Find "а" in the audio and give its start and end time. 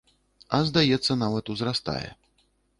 0.57-0.61